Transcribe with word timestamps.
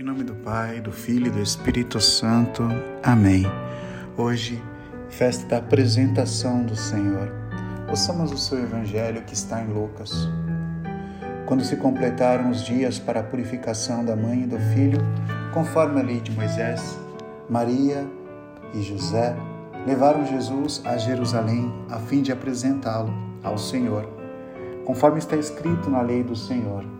Em 0.00 0.02
nome 0.02 0.24
do 0.24 0.34
Pai, 0.34 0.80
do 0.80 0.90
Filho 0.90 1.26
e 1.26 1.30
do 1.30 1.42
Espírito 1.42 2.00
Santo. 2.00 2.66
Amém. 3.02 3.44
Hoje, 4.16 4.58
festa 5.10 5.46
da 5.46 5.58
apresentação 5.58 6.64
do 6.64 6.74
Senhor. 6.74 7.30
Ouçamos 7.86 8.32
o 8.32 8.38
seu 8.38 8.60
evangelho 8.60 9.20
que 9.24 9.34
está 9.34 9.60
em 9.60 9.66
Lucas. 9.66 10.26
Quando 11.44 11.62
se 11.62 11.76
completaram 11.76 12.48
os 12.48 12.64
dias 12.64 12.98
para 12.98 13.20
a 13.20 13.22
purificação 13.22 14.02
da 14.02 14.16
mãe 14.16 14.44
e 14.44 14.46
do 14.46 14.58
filho, 14.74 15.02
conforme 15.52 16.00
a 16.00 16.02
lei 16.02 16.20
de 16.20 16.32
Moisés, 16.32 16.98
Maria 17.46 18.06
e 18.72 18.80
José 18.80 19.36
levaram 19.86 20.24
Jesus 20.24 20.80
a 20.86 20.96
Jerusalém 20.96 21.70
a 21.90 21.98
fim 21.98 22.22
de 22.22 22.32
apresentá-lo 22.32 23.12
ao 23.42 23.58
Senhor, 23.58 24.08
conforme 24.86 25.18
está 25.18 25.36
escrito 25.36 25.90
na 25.90 26.00
lei 26.00 26.22
do 26.22 26.34
Senhor 26.34 26.99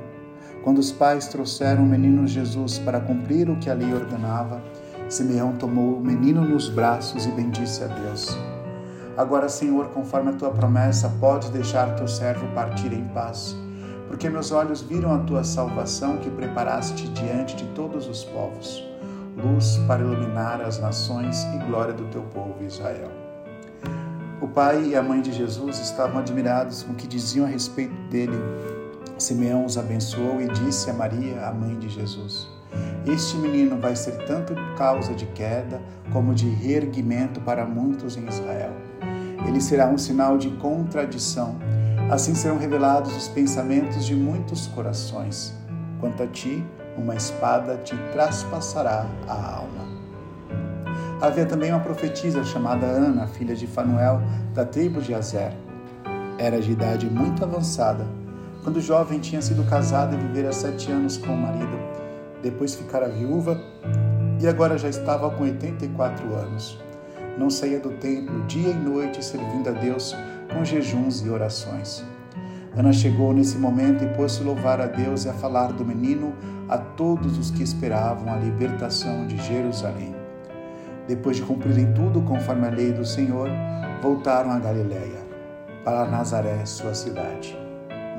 quando 0.63 0.77
os 0.77 0.91
pais 0.91 1.27
trouxeram 1.27 1.83
o 1.83 1.87
menino 1.87 2.27
Jesus 2.27 2.77
para 2.79 2.99
cumprir 2.99 3.49
o 3.49 3.57
que 3.57 3.69
a 3.69 3.73
lei 3.73 3.93
ordenava, 3.93 4.61
Simeão 5.09 5.53
tomou 5.53 5.97
o 5.97 6.01
menino 6.01 6.41
nos 6.41 6.69
braços 6.69 7.25
e 7.25 7.31
bendisse 7.31 7.83
a 7.83 7.87
Deus. 7.87 8.37
Agora, 9.17 9.49
Senhor, 9.49 9.89
conforme 9.89 10.29
a 10.29 10.33
tua 10.33 10.51
promessa, 10.51 11.09
pode 11.19 11.51
deixar 11.51 11.95
teu 11.95 12.07
servo 12.07 12.47
partir 12.53 12.93
em 12.93 13.03
paz, 13.09 13.55
porque 14.07 14.29
meus 14.29 14.51
olhos 14.51 14.81
viram 14.81 15.13
a 15.13 15.19
tua 15.19 15.43
salvação 15.43 16.17
que 16.17 16.29
preparaste 16.29 17.07
diante 17.09 17.55
de 17.55 17.65
todos 17.73 18.07
os 18.07 18.23
povos, 18.23 18.83
luz 19.35 19.77
para 19.87 20.01
iluminar 20.01 20.61
as 20.61 20.79
nações 20.79 21.43
e 21.55 21.57
glória 21.67 21.93
do 21.93 22.05
teu 22.05 22.21
povo 22.21 22.63
Israel. 22.63 23.09
O 24.39 24.47
pai 24.47 24.85
e 24.85 24.95
a 24.95 25.03
mãe 25.03 25.21
de 25.21 25.31
Jesus 25.31 25.79
estavam 25.79 26.19
admirados 26.19 26.83
com 26.83 26.93
o 26.93 26.95
que 26.95 27.07
diziam 27.07 27.45
a 27.45 27.49
respeito 27.49 27.93
dele 28.09 28.37
Simeão 29.21 29.65
os 29.65 29.77
abençoou 29.77 30.41
e 30.41 30.47
disse 30.47 30.89
a 30.89 30.93
Maria, 30.93 31.45
a 31.45 31.53
mãe 31.53 31.77
de 31.77 31.87
Jesus: 31.87 32.49
Este 33.05 33.37
menino 33.37 33.79
vai 33.79 33.95
ser 33.95 34.25
tanto 34.25 34.55
causa 34.75 35.13
de 35.13 35.27
queda 35.27 35.79
como 36.11 36.33
de 36.33 36.49
reerguimento 36.49 37.39
para 37.39 37.63
muitos 37.63 38.17
em 38.17 38.27
Israel. 38.27 38.73
Ele 39.47 39.61
será 39.61 39.87
um 39.87 39.97
sinal 39.97 40.39
de 40.39 40.49
contradição. 40.57 41.55
Assim 42.09 42.33
serão 42.33 42.57
revelados 42.57 43.15
os 43.15 43.27
pensamentos 43.27 44.05
de 44.05 44.15
muitos 44.15 44.65
corações. 44.67 45.53
Quanto 45.99 46.23
a 46.23 46.27
ti, 46.27 46.65
uma 46.97 47.15
espada 47.15 47.77
te 47.77 47.95
traspassará 48.11 49.05
a 49.27 49.55
alma. 49.55 49.91
Havia 51.21 51.45
também 51.45 51.71
uma 51.71 51.79
profetisa 51.79 52.43
chamada 52.43 52.87
Ana, 52.87 53.27
filha 53.27 53.55
de 53.55 53.67
Fanuel, 53.67 54.19
da 54.55 54.65
tribo 54.65 54.99
de 54.99 55.13
Azer. 55.13 55.53
Era 56.39 56.59
de 56.59 56.71
idade 56.71 57.07
muito 57.07 57.43
avançada 57.43 58.19
quando 58.63 58.79
jovem, 58.79 59.19
tinha 59.19 59.41
sido 59.41 59.63
casada 59.63 60.15
e 60.15 60.19
vivera 60.19 60.51
sete 60.51 60.91
anos 60.91 61.17
com 61.17 61.33
o 61.33 61.37
marido. 61.37 61.79
Depois 62.41 62.75
ficara 62.75 63.09
viúva 63.09 63.59
e 64.39 64.47
agora 64.47 64.77
já 64.77 64.89
estava 64.89 65.29
com 65.31 65.43
84 65.43 66.33
anos. 66.35 66.79
Não 67.37 67.49
saía 67.49 67.79
do 67.79 67.91
templo 67.91 68.43
dia 68.45 68.69
e 68.69 68.73
noite 68.73 69.23
servindo 69.23 69.69
a 69.69 69.71
Deus 69.71 70.15
com 70.53 70.63
jejuns 70.63 71.21
e 71.21 71.29
orações. 71.29 72.03
Ana 72.75 72.93
chegou 72.93 73.33
nesse 73.33 73.57
momento 73.57 74.03
e 74.03 74.07
pôs-se 74.09 74.43
louvar 74.43 74.79
a 74.79 74.85
Deus 74.85 75.25
e 75.25 75.29
a 75.29 75.33
falar 75.33 75.73
do 75.73 75.85
menino 75.85 76.33
a 76.69 76.77
todos 76.77 77.37
os 77.37 77.51
que 77.51 77.63
esperavam 77.63 78.31
a 78.31 78.37
libertação 78.37 79.27
de 79.27 79.37
Jerusalém. 79.37 80.15
Depois 81.07 81.37
de 81.37 81.43
cumprirem 81.43 81.91
tudo 81.93 82.21
conforme 82.21 82.67
a 82.67 82.71
lei 82.71 82.93
do 82.93 83.05
Senhor, 83.05 83.49
voltaram 84.01 84.51
a 84.51 84.59
Galiléia, 84.59 85.19
para 85.83 86.09
Nazaré, 86.09 86.65
sua 86.65 86.93
cidade. 86.93 87.60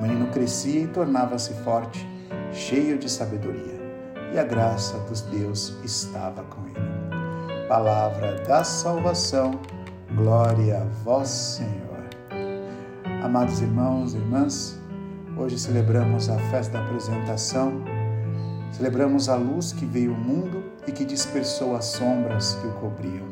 O 0.03 0.05
menino 0.05 0.27
crescia 0.33 0.81
e 0.81 0.89
tornava-se 0.89 1.55
forte, 1.63 2.05
cheio 2.53 2.99
de 2.99 3.09
sabedoria, 3.09 3.81
e 4.35 4.39
a 4.39 4.43
graça 4.43 4.99
dos 5.09 5.21
Deus 5.21 5.77
estava 5.85 6.43
com 6.43 6.67
ele. 6.67 7.69
Palavra 7.69 8.43
da 8.43 8.65
salvação, 8.65 9.53
glória 10.17 10.79
a 10.79 10.85
vós, 11.05 11.29
Senhor. 11.29 12.03
Amados 13.23 13.61
irmãos 13.61 14.15
e 14.15 14.17
irmãs, 14.17 14.77
hoje 15.37 15.57
celebramos 15.57 16.29
a 16.29 16.37
festa 16.51 16.79
da 16.79 16.85
apresentação, 16.85 17.85
celebramos 18.73 19.29
a 19.29 19.37
luz 19.37 19.73
que 19.73 19.87
veio 19.87 20.15
ao 20.15 20.19
mundo 20.19 20.65
e 20.85 20.91
que 20.91 21.05
dispersou 21.05 21.77
as 21.77 21.85
sombras 21.85 22.57
que 22.57 22.67
o 22.67 22.73
cobriam. 22.73 23.29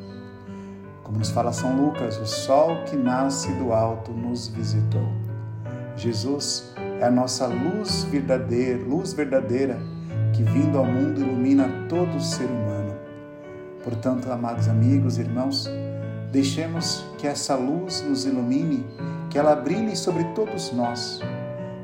Como 1.02 1.19
nos 1.19 1.31
fala 1.31 1.52
São 1.52 1.76
Lucas, 1.76 2.16
o 2.19 2.26
sol 2.26 2.84
que 2.84 2.94
nasce 2.94 3.52
do 3.54 3.72
alto 3.72 4.12
nos 4.12 4.47
visitou. 4.47 5.29
Jesus 6.00 6.72
é 6.99 7.05
a 7.05 7.11
nossa 7.11 7.47
luz 7.47 8.05
verdadeira, 8.05 8.83
luz 8.83 9.12
verdadeira 9.12 9.78
que 10.33 10.43
vindo 10.43 10.78
ao 10.78 10.87
mundo 10.87 11.21
ilumina 11.21 11.69
todo 11.91 12.16
o 12.16 12.21
ser 12.21 12.47
humano. 12.47 12.94
Portanto, 13.84 14.33
amados 14.33 14.66
amigos, 14.66 15.19
irmãos, 15.19 15.69
deixemos 16.33 17.05
que 17.19 17.27
essa 17.27 17.55
luz 17.55 18.00
nos 18.00 18.25
ilumine, 18.25 18.87
que 19.28 19.38
ela 19.38 19.55
brilhe 19.55 19.94
sobre 19.94 20.25
todos 20.34 20.72
nós, 20.72 21.21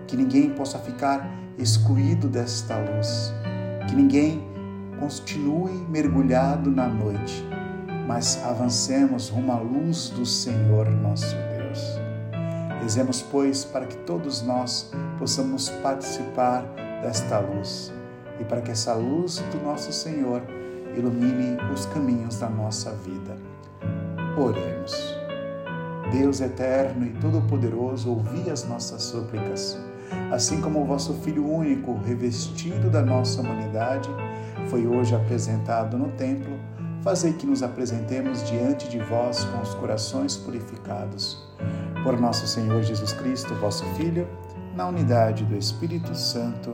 que 0.07 0.17
ninguém 0.17 0.49
possa 0.49 0.79
ficar 0.79 1.31
excluído 1.59 2.27
desta 2.27 2.79
luz, 2.79 3.35
que 3.87 3.95
ninguém 3.95 4.43
continue 4.99 5.75
mergulhado 5.91 6.71
na 6.71 6.89
noite, 6.89 7.47
mas 8.09 8.43
avancemos 8.43 9.29
rumo 9.29 9.53
à 9.53 9.59
luz 9.59 10.09
do 10.09 10.25
Senhor 10.25 10.91
nosso 10.91 11.37
Deus. 11.37 11.56
Rezemos, 12.87 13.21
pois, 13.21 13.65
para 13.65 13.85
que 13.85 13.97
todos 13.97 14.43
nós 14.43 14.93
possamos 15.19 15.69
participar 15.83 16.63
desta 17.03 17.41
luz 17.41 17.93
e 18.39 18.45
para 18.45 18.61
que 18.61 18.71
essa 18.71 18.95
luz 18.95 19.41
do 19.51 19.61
nosso 19.61 19.93
Senhor 19.93 20.41
ilumine 20.97 21.59
os 21.75 21.85
caminhos 21.87 22.39
da 22.39 22.49
nossa 22.49 22.93
vida. 22.93 23.37
Oremos. 24.39 24.95
Deus 26.13 26.41
eterno 26.41 27.05
e 27.05 27.11
todo-poderoso, 27.15 28.09
ouvi 28.09 28.49
as 28.49 28.65
nossas 28.69 29.03
súplicas. 29.03 29.77
Assim 30.31 30.61
como 30.61 30.81
o 30.81 30.85
vosso 30.85 31.13
Filho 31.15 31.45
único, 31.45 31.99
revestido 32.05 32.89
da 32.89 33.03
nossa 33.03 33.41
humanidade, 33.41 34.09
foi 34.69 34.87
hoje 34.87 35.13
apresentado 35.13 35.99
no 35.99 36.11
templo, 36.13 36.57
fazei 37.03 37.33
que 37.33 37.47
nos 37.47 37.65
apresentemos 37.65 38.49
diante 38.49 38.89
de 38.89 39.01
vós 39.01 39.43
com 39.43 39.61
os 39.61 39.75
corações 39.75 40.37
purificados 40.37 41.45
por 42.07 42.21
nosso 42.21 42.47
Senhor 42.47 42.85
Jesus 42.85 43.13
Cristo, 43.13 43.53
vosso 43.57 43.85
Filho, 43.97 44.29
na 44.77 44.87
unidade 44.87 45.45
do 45.45 45.57
Espírito 45.57 46.15
Santo. 46.15 46.73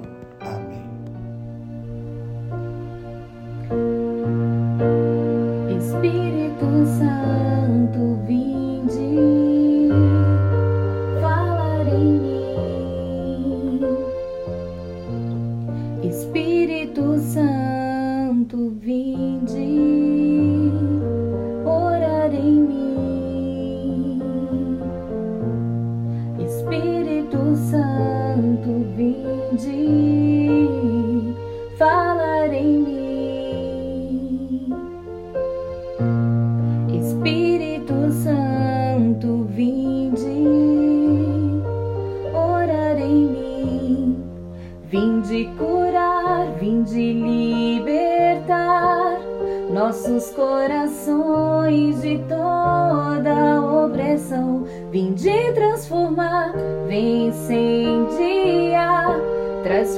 Nossos 50.23 50.31
corações 50.35 52.01
de 52.03 52.19
toda 52.29 53.61
opressão. 53.61 54.65
Vinde 54.91 55.53
transformar, 55.53 56.53
vem 56.87 57.29
incendiar, 57.29 59.19
traz 59.65 59.97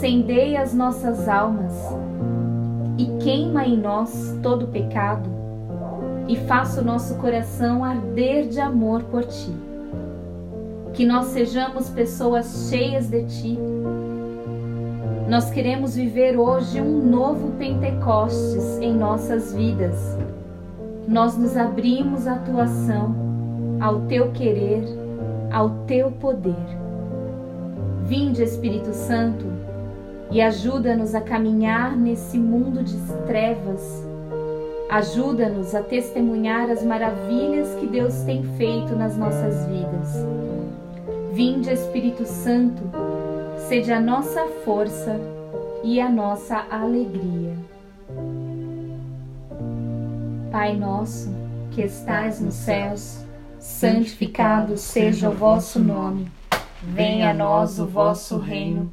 incendeia 0.00 0.62
as 0.62 0.72
nossas 0.72 1.28
almas 1.28 1.74
e 2.96 3.04
queima 3.22 3.66
em 3.66 3.76
nós 3.76 4.34
todo 4.42 4.66
pecado 4.68 5.28
e 6.26 6.36
faça 6.36 6.80
o 6.80 6.84
nosso 6.84 7.16
coração 7.16 7.84
arder 7.84 8.48
de 8.48 8.58
amor 8.60 9.02
por 9.02 9.24
ti. 9.24 9.54
Que 10.94 11.04
nós 11.04 11.26
sejamos 11.26 11.90
pessoas 11.90 12.70
cheias 12.70 13.10
de 13.10 13.24
ti. 13.26 13.58
Nós 15.28 15.50
queremos 15.50 15.96
viver 15.96 16.38
hoje 16.38 16.80
um 16.80 17.04
novo 17.04 17.50
Pentecostes 17.58 18.78
em 18.80 18.94
nossas 18.94 19.52
vidas. 19.52 20.16
Nós 21.06 21.36
nos 21.36 21.58
abrimos 21.58 22.26
à 22.26 22.36
tua 22.36 22.62
ação, 22.62 23.14
ao 23.78 24.00
teu 24.06 24.30
querer, 24.32 24.82
ao 25.52 25.68
teu 25.86 26.10
poder. 26.10 26.54
Vinde, 28.06 28.42
Espírito 28.42 28.94
Santo, 28.94 29.59
e 30.30 30.40
ajuda-nos 30.40 31.14
a 31.14 31.20
caminhar 31.20 31.96
nesse 31.96 32.38
mundo 32.38 32.84
de 32.84 32.96
trevas. 33.26 33.82
Ajuda-nos 34.88 35.74
a 35.74 35.82
testemunhar 35.82 36.70
as 36.70 36.84
maravilhas 36.84 37.74
que 37.74 37.86
Deus 37.86 38.14
tem 38.22 38.44
feito 38.56 38.94
nas 38.94 39.16
nossas 39.16 39.66
vidas. 39.66 40.08
Vinde, 41.32 41.72
Espírito 41.72 42.24
Santo, 42.26 42.82
seja 43.68 43.96
a 43.96 44.00
nossa 44.00 44.46
força 44.64 45.18
e 45.82 46.00
a 46.00 46.08
nossa 46.08 46.64
alegria. 46.70 47.56
Pai 50.50 50.76
nosso, 50.76 51.32
que 51.70 51.82
estais 51.82 52.40
nos 52.40 52.54
céus, 52.54 53.24
santificado 53.58 54.76
seja 54.76 55.30
o 55.30 55.34
vosso 55.34 55.78
nome. 55.78 56.30
Venha 56.82 57.30
a 57.30 57.34
nós 57.34 57.78
o 57.78 57.86
vosso 57.86 58.38
reino 58.38 58.92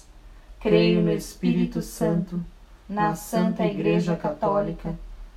Creio 0.61 1.01
no 1.01 1.11
Espírito 1.11 1.81
Santo, 1.81 2.39
na 2.87 3.15
Santa 3.15 3.65
Igreja 3.65 4.15
Católica, 4.15 4.93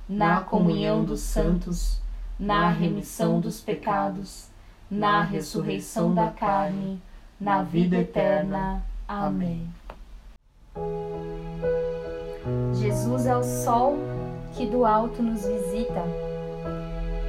na 0.07 0.41
comunhão 0.41 1.03
dos 1.03 1.21
santos, 1.21 1.99
na 2.39 2.69
remissão 2.69 3.39
dos 3.39 3.59
pecados, 3.59 4.49
na 4.89 5.23
ressurreição 5.23 6.13
da 6.13 6.27
carne, 6.27 7.01
na 7.41 7.63
vida 7.63 7.97
eterna. 7.97 8.83
Amém. 9.07 9.67
Jesus 12.73 13.25
é 13.25 13.35
o 13.35 13.43
sol 13.43 13.97
que 14.53 14.67
do 14.67 14.85
alto 14.85 15.23
nos 15.23 15.43
visita 15.43 16.03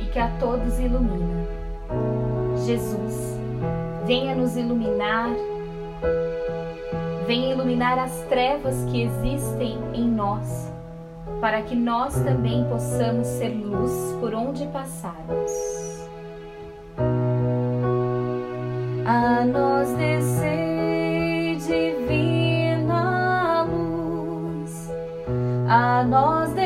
e 0.03 0.05
que 0.13 0.19
a 0.19 0.29
todos 0.39 0.79
ilumina. 0.79 1.47
Jesus, 2.67 3.39
venha 4.05 4.35
nos 4.35 4.55
iluminar 4.55 5.31
Vem 7.27 7.51
iluminar 7.51 7.99
as 7.99 8.21
trevas 8.29 8.85
que 8.85 9.03
existem 9.03 9.77
em 9.93 10.09
nós, 10.09 10.73
para 11.41 11.61
que 11.63 11.75
nós 11.75 12.15
também 12.21 12.65
possamos 12.67 13.27
ser 13.27 13.49
luz 13.49 13.91
por 14.21 14.33
onde 14.33 14.65
passarmos. 14.69 15.51
A 19.05 19.45
nós 19.45 19.93
descer 19.95 21.57
divina 21.57 23.65
luz, 23.65 24.89
a 25.69 26.05
nós 26.05 26.51
descer 26.51 26.66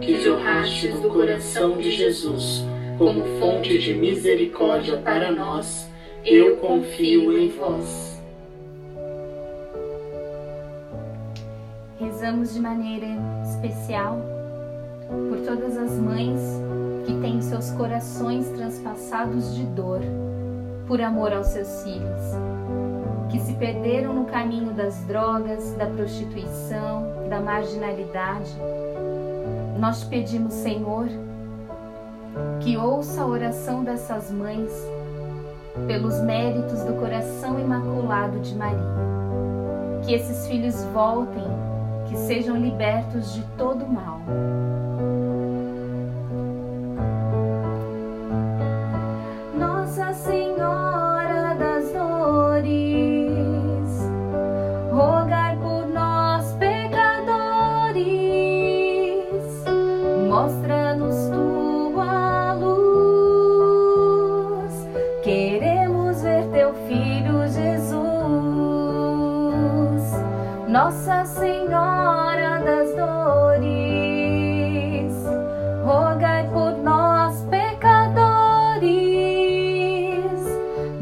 que 0.00 0.20
jorrastes 0.20 0.98
do 1.00 1.08
coração 1.08 1.76
de 1.76 1.90
Jesus, 1.90 2.64
como 2.96 3.24
fonte 3.38 3.78
de 3.78 3.94
misericórdia 3.94 4.96
para 4.98 5.30
nós, 5.30 5.88
eu 6.24 6.56
confio 6.56 7.36
em 7.38 7.48
vós. 7.48 8.20
Rezamos 11.98 12.54
de 12.54 12.60
maneira 12.60 13.06
especial 13.44 14.20
por 15.28 15.38
todas 15.38 15.76
as 15.76 15.92
mães 15.92 16.40
que 17.06 17.14
têm 17.20 17.40
seus 17.40 17.70
corações 17.72 18.48
transpassados 18.50 19.54
de 19.54 19.64
dor 19.64 20.00
por 20.86 21.00
amor 21.00 21.32
aos 21.32 21.48
seus 21.48 21.82
filhos, 21.82 22.22
que 23.30 23.38
se 23.40 23.54
perderam 23.54 24.14
no 24.14 24.24
caminho 24.24 24.72
das 24.72 25.04
drogas, 25.04 25.74
da 25.74 25.86
prostituição, 25.86 27.28
da 27.28 27.40
marginalidade. 27.40 28.50
Nós 29.78 30.00
te 30.00 30.06
pedimos, 30.06 30.54
Senhor, 30.54 31.06
que 32.58 32.76
ouça 32.76 33.22
a 33.22 33.26
oração 33.26 33.84
dessas 33.84 34.28
mães 34.28 34.72
pelos 35.86 36.20
méritos 36.20 36.82
do 36.82 36.94
coração 36.94 37.60
imaculado 37.60 38.40
de 38.40 38.56
Maria. 38.56 38.98
Que 40.04 40.14
esses 40.14 40.48
filhos 40.48 40.82
voltem, 40.92 41.44
que 42.08 42.16
sejam 42.16 42.56
libertos 42.56 43.32
de 43.32 43.42
todo 43.56 43.86
mal. 43.86 44.20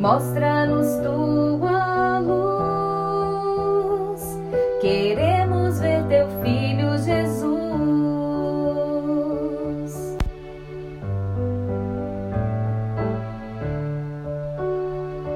Mostra-nos 0.06 0.86
tua 1.02 2.20
luz. 2.20 3.40
Queremos 4.80 5.80
ver 5.80 6.04
teu 6.04 6.28
filho 6.44 6.96
Jesus. 6.96 7.56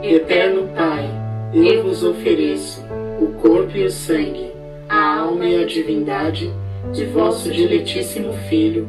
Eterno 0.04 0.68
Pai, 0.76 1.10
eu 1.52 1.82
vos 1.82 2.04
ofereço 2.04 2.80
o 3.20 3.26
corpo 3.42 3.76
e 3.76 3.86
o 3.86 3.90
sangue, 3.90 4.52
a 4.88 5.18
alma 5.18 5.46
e 5.46 5.64
a 5.64 5.66
divindade 5.66 6.48
de 6.92 7.06
vosso 7.06 7.50
diletíssimo 7.50 8.32
Filho, 8.48 8.88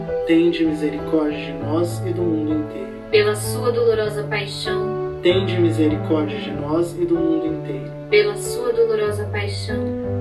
Tende 0.31 0.63
misericórdia 0.63 1.37
de 1.37 1.51
nós 1.51 2.01
e 2.07 2.13
do 2.13 2.21
mundo 2.21 2.53
inteiro. 2.53 2.87
Pela 3.11 3.35
sua 3.35 3.69
dolorosa 3.69 4.23
paixão. 4.23 5.19
Tende 5.21 5.59
misericórdia 5.59 6.39
de 6.39 6.51
nós 6.51 6.95
e 6.97 7.05
do 7.05 7.15
mundo 7.15 7.47
inteiro. 7.47 7.91
Pela 8.09 8.37
sua 8.37 8.71
dolorosa 8.71 9.25
paixão. 9.25 9.75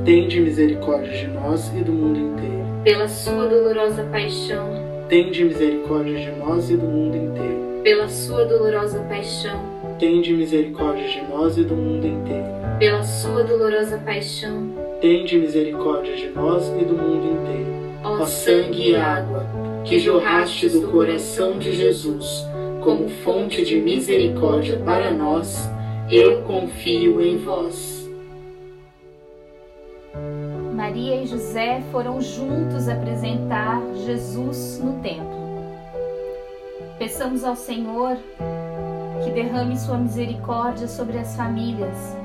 Tende 0.05 0.41
misericórdia 0.41 1.13
de 1.13 1.29
nós 1.29 1.73
e 1.73 1.85
do 1.85 1.93
mundo 1.93 2.19
inteiro. 2.19 2.83
Pela 2.83 3.07
sua 3.07 3.47
dolorosa 3.47 4.03
paixão. 4.11 5.07
Tende 5.09 5.45
misericórdia 5.45 6.19
de 6.19 6.39
nós 6.41 6.69
e 6.69 6.77
do 6.77 6.87
mundo 6.87 7.17
inteiro. 7.17 7.81
Pela 7.85 8.09
sua 8.09 8.45
dolorosa 8.47 8.99
paixão. 9.09 9.61
Tende 10.01 10.33
misericórdia 10.33 11.07
de 11.07 11.21
nós 11.31 11.57
e 11.57 11.63
do 11.63 11.77
mundo 11.77 12.07
inteiro. 12.09 12.49
Pela 12.81 13.05
sua 13.05 13.45
dolorosa 13.45 13.97
paixão 13.99 14.91
tende 15.01 15.39
misericórdia 15.39 16.15
de 16.15 16.29
nós 16.29 16.69
e 16.81 16.85
do 16.85 16.95
mundo 16.95 17.41
inteiro. 17.41 17.91
Ó 18.05 18.25
sangue 18.27 18.91
e 18.91 18.97
água, 18.97 19.40
que 19.85 19.99
jorraste 19.99 20.69
do 20.69 20.89
coração 20.89 21.59
de 21.59 21.73
Jesus, 21.73 22.47
como 22.83 23.09
fonte 23.09 23.65
de 23.65 23.81
misericórdia 23.81 24.79
para 24.79 25.11
nós, 25.11 25.69
eu 26.11 26.43
confio 26.43 27.21
em 27.21 27.39
vós. 27.39 28.09
Maria 30.75 31.23
e 31.23 31.27
José 31.27 31.83
foram 31.93 32.21
juntos 32.21 32.89
apresentar 32.89 33.81
Jesus 34.07 34.81
no 34.83 35.01
templo. 35.03 35.41
Peçamos 36.99 37.45
ao 37.45 37.57
Senhor 37.57 38.17
que 39.25 39.31
derrame 39.31 39.79
sua 39.79 39.99
misericórdia 39.99 40.89
sobre 40.89 41.19
as 41.19 41.37
famílias, 41.37 42.17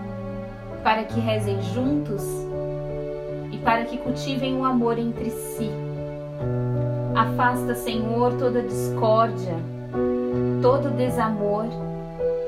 para 0.83 1.03
que 1.03 1.19
rezem 1.19 1.61
juntos 1.73 2.45
para 3.65 3.83
que 3.83 3.97
cultivem 3.97 4.55
o 4.55 4.63
amor 4.63 4.99
entre 4.99 5.31
si. 5.31 5.84
Afasta, 7.15 7.73
Senhor, 7.75 8.33
toda 8.33 8.61
discórdia, 8.61 9.55
todo 10.61 10.89
desamor 10.97 11.65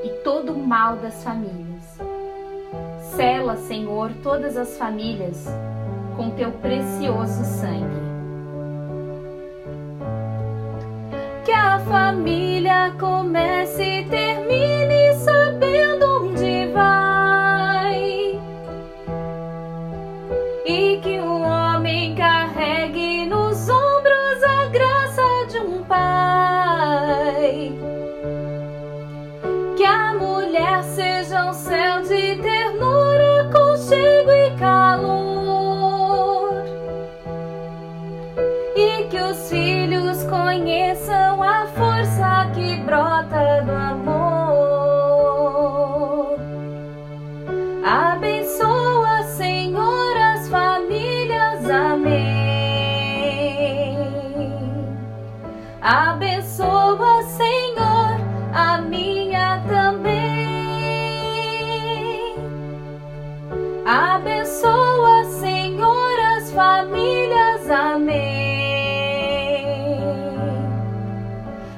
e 0.04 0.10
todo 0.22 0.54
mal 0.54 0.96
das 0.96 1.24
famílias. 1.24 1.98
Sela, 3.16 3.56
Senhor, 3.56 4.10
todas 4.22 4.58
as 4.58 4.76
famílias 4.76 5.46
com 6.18 6.28
teu 6.30 6.50
precioso 6.50 7.44
sangue. 7.44 8.08
Que 11.46 11.52
a 11.52 11.78
família 11.78 12.92
comece 13.00 14.00
e 14.00 14.04
termine 14.04 15.14
sabendo 15.14 16.17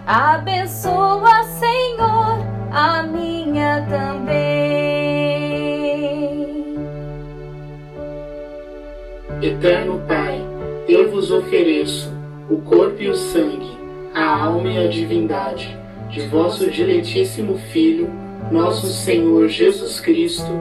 Abençoa, 0.06 1.44
Senhor, 1.60 2.44
a 2.72 3.04
minha 3.04 3.86
também. 3.88 4.34
Eterno 9.40 10.02
Pai, 10.08 10.44
eu 10.88 11.12
vos 11.12 11.30
ofereço 11.30 12.12
o 12.50 12.56
corpo 12.62 13.00
e 13.00 13.08
o 13.08 13.14
sangue, 13.14 13.78
a 14.12 14.46
alma 14.46 14.68
e 14.68 14.84
a 14.84 14.88
divindade 14.88 15.78
de 16.08 16.26
vosso 16.26 16.68
diletíssimo 16.72 17.56
Filho, 17.72 18.10
nosso 18.50 18.88
Senhor 18.88 19.46
Jesus 19.46 20.00
Cristo, 20.00 20.60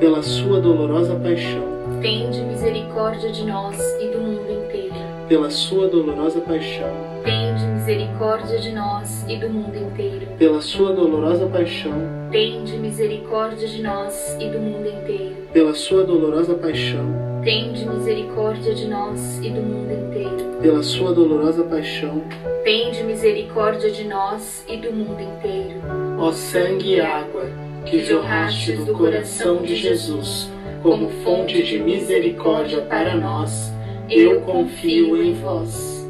Pela 0.00 0.22
sua 0.22 0.60
dolorosa 0.60 1.14
paixão, 1.16 1.74
Tende 2.00 2.40
misericórdia 2.42 3.30
de 3.32 3.44
nós 3.44 3.78
e 4.00 4.08
do 4.08 4.20
mundo 4.20 4.50
inteiro. 4.52 4.94
pela 5.28 5.50
sua 5.50 5.88
dolorosa 5.88 6.40
paixão, 6.40 6.90
Tende 7.24 7.64
misericórdia 7.66 8.58
de 8.58 8.72
nós 8.72 9.24
e 9.28 9.36
do 9.36 9.48
mundo 9.48 9.76
inteiro. 9.76 10.26
pela 10.38 10.60
sua 10.60 10.92
dolorosa 10.92 11.46
paixão, 11.46 11.92
Tende 12.30 12.76
misericórdia 12.76 13.66
de 13.68 13.82
nós 13.82 14.36
e 14.40 14.48
do 14.50 14.58
mundo 14.58 14.88
inteiro. 14.88 15.36
pela 15.52 15.74
sua 15.74 16.04
dolorosa 16.04 16.54
paixão, 16.54 17.24
Tende 17.42 17.86
misericórdia 17.88 18.74
de 18.74 18.86
nós 18.88 19.38
e 19.42 19.50
do 19.50 19.60
mundo 19.62 19.92
inteiro. 19.92 20.44
pela 20.60 20.82
sua 20.82 21.12
dolorosa 21.12 21.62
paixão, 21.64 22.22
Tende 22.64 23.02
misericórdia 23.04 23.90
de 23.90 24.04
nós 24.04 24.64
e 24.68 24.76
do 24.76 24.92
mundo 24.92 25.20
inteiro. 25.20 25.80
ó 26.18 26.32
sangue 26.32 26.94
e 26.96 27.00
água 27.00 27.44
que 27.84 28.04
jorrastes 28.04 28.84
do 28.84 28.94
coração 28.94 29.62
de 29.62 29.76
Jesus 29.76 30.50
como 30.82 31.08
fonte 31.22 31.62
de 31.62 31.78
misericórdia 31.78 32.82
para 32.82 33.14
nós, 33.16 33.72
eu 34.10 34.42
confio 34.42 35.22
em 35.22 35.34
vós. 35.34 36.06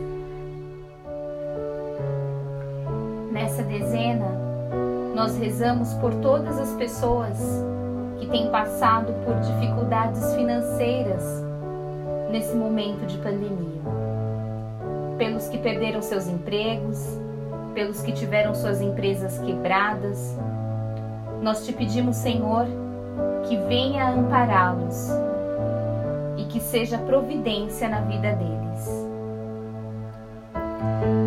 Nessa 3.31 3.63
dezena, 3.63 4.27
nós 5.15 5.37
rezamos 5.39 5.95
por 5.95 6.13
todas 6.17 6.59
as 6.59 6.73
pessoas 6.75 7.39
que 8.19 8.27
têm 8.27 8.51
passado 8.51 9.13
por 9.25 9.35
dificuldades 9.41 10.35
financeiras 10.35 11.23
nesse 12.31 12.57
momento 12.57 13.07
de 13.07 13.17
pandemia. 13.19 13.83
Pelos 15.17 15.49
que 15.49 15.59
perderam 15.59 16.03
seus 16.03 16.27
empregos, 16.27 17.17
pelos 17.75 18.03
que 18.03 18.13
tiveram 18.13 18.55
suas 18.55 18.81
empresas 18.81 19.39
quebradas. 19.39 20.37
Nós 21.45 21.67
te 21.67 21.75
pedimos, 21.75 22.17
Senhor, 22.17 22.67
que 23.47 23.55
venha 23.69 24.09
ampará-los 24.09 25.11
e 26.39 26.45
que 26.45 26.59
seja 26.59 26.97
providência 26.97 27.87
na 27.87 28.01
vida 28.01 28.33
deles. 28.33 28.89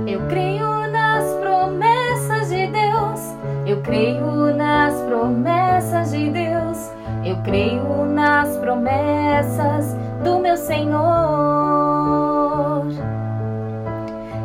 Eu 0.07 0.27
creio 0.27 0.65
nas 0.87 1.23
promessas 1.35 2.49
de 2.49 2.65
Deus, 2.65 3.21
eu 3.67 3.83
creio 3.83 4.55
nas 4.55 4.95
promessas 5.03 6.09
de 6.09 6.31
Deus, 6.31 6.91
eu 7.23 7.37
creio 7.43 8.05
nas 8.05 8.57
promessas 8.57 9.95
do 10.23 10.39
meu 10.39 10.57
Senhor. 10.57 10.97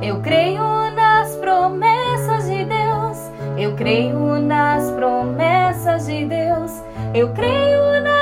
Eu 0.02 0.20
creio 0.20 0.81
eu 3.62 3.76
creio 3.76 4.40
nas 4.40 4.90
promessas 4.90 6.06
de 6.06 6.24
Deus, 6.24 6.82
eu 7.14 7.28
creio 7.32 8.02
nas 8.02 8.21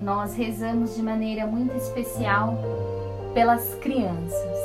nós 0.00 0.34
rezamos 0.34 0.94
de 0.94 1.02
maneira 1.02 1.46
muito 1.46 1.76
especial 1.76 2.54
pelas 3.34 3.74
crianças. 3.76 4.58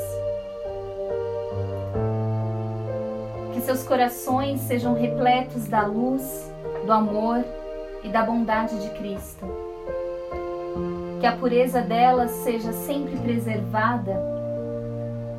Que 3.54 3.62
seus 3.62 3.84
corações 3.84 4.62
sejam 4.62 4.94
repletos 4.94 5.68
da 5.68 5.86
luz, 5.86 6.52
do 6.86 6.92
amor 6.92 7.44
e 8.04 8.10
da 8.10 8.24
bondade 8.24 8.80
de 8.82 8.90
Cristo. 8.98 9.46
Que 11.20 11.26
a 11.26 11.36
pureza 11.36 11.82
delas 11.82 12.32
seja 12.32 12.72
sempre 12.74 13.16
preservada 13.18 14.20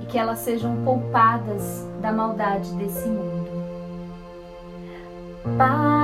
e 0.03 0.07
que 0.07 0.19
elas 0.19 0.39
sejam 0.41 0.83
poupadas 0.85 1.87
da 2.01 2.11
maldade 2.11 2.73
desse 2.75 3.07
mundo. 3.07 3.45
Pai, 5.59 6.04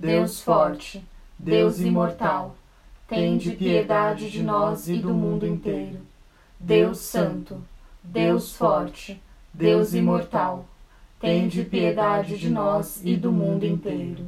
Deus 0.00 0.40
Forte, 0.40 1.04
Deus 1.38 1.78
Imortal, 1.78 2.56
tende 3.06 3.50
piedade 3.50 4.30
de 4.30 4.42
nós 4.42 4.88
e 4.88 4.96
do 4.96 5.12
mundo 5.12 5.46
inteiro. 5.46 6.00
Deus 6.58 7.00
Santo, 7.00 7.62
Deus 8.02 8.56
Forte, 8.56 9.20
Deus 9.52 9.92
Imortal, 9.92 10.66
tende 11.20 11.64
piedade 11.64 12.38
de 12.38 12.48
nós 12.48 13.02
e 13.04 13.14
do 13.14 13.30
mundo 13.30 13.66
inteiro. 13.66 14.24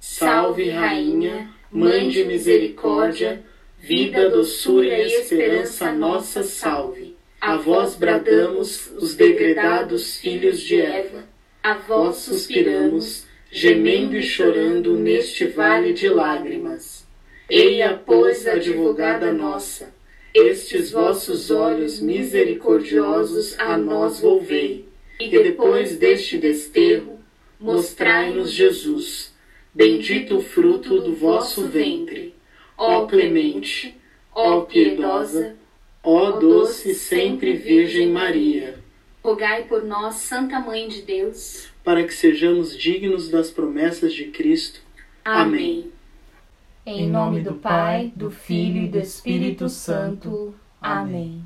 Salve, 0.00 0.70
Rainha, 0.70 1.50
Mãe 1.70 2.08
de 2.08 2.24
Misericórdia, 2.24 3.44
vida, 3.78 4.30
doçura 4.30 4.86
e 4.86 5.20
esperança 5.20 5.92
nossa, 5.92 6.42
salve. 6.42 7.14
A 7.38 7.58
vós 7.58 7.94
bradamos, 7.94 8.90
os 8.96 9.14
degredados 9.14 10.16
filhos 10.16 10.60
de 10.60 10.80
Eva, 10.80 11.24
a 11.62 11.74
vós 11.74 12.16
suspiramos, 12.16 13.27
gemendo 13.50 14.16
e 14.16 14.22
chorando 14.22 14.94
neste 14.94 15.46
vale 15.46 15.92
de 15.92 16.08
lágrimas. 16.08 17.06
Eia, 17.48 18.00
pois, 18.04 18.46
advogada 18.46 19.32
nossa, 19.32 19.94
estes 20.34 20.90
vossos 20.90 21.50
olhos 21.50 22.00
misericordiosos 22.00 23.58
a 23.58 23.76
nós 23.76 24.20
volvei, 24.20 24.86
e 25.18 25.28
depois 25.28 25.96
deste 25.96 26.36
desterro, 26.36 27.18
mostrai-nos 27.58 28.52
Jesus, 28.52 29.34
bendito 29.74 30.36
o 30.36 30.42
fruto 30.42 31.00
do 31.00 31.14
vosso 31.14 31.66
ventre. 31.66 32.34
Ó 32.76 33.06
clemente, 33.06 33.96
ó 34.32 34.60
piedosa, 34.60 35.56
ó 36.02 36.32
doce 36.32 36.94
sempre 36.94 37.54
Virgem 37.54 38.08
Maria, 38.08 38.78
rogai 39.24 39.64
por 39.64 39.84
nós, 39.84 40.16
Santa 40.16 40.60
Mãe 40.60 40.86
de 40.86 41.02
Deus, 41.02 41.67
para 41.88 42.04
que 42.04 42.12
sejamos 42.12 42.76
dignos 42.76 43.30
das 43.30 43.50
promessas 43.50 44.12
de 44.12 44.24
Cristo. 44.26 44.82
Amém. 45.24 45.90
Em 46.84 47.08
nome 47.08 47.40
do 47.40 47.54
Pai, 47.54 48.12
do 48.14 48.30
Filho 48.30 48.82
e 48.82 48.88
do 48.88 48.98
Espírito 48.98 49.70
Santo. 49.70 50.54
Amém. 50.82 51.42